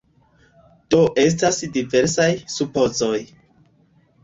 [0.95, 3.17] Do estas diversaj supozoj.